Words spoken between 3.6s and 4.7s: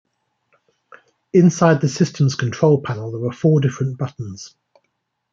different buttons.